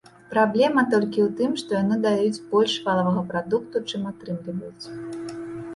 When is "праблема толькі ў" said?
0.33-1.29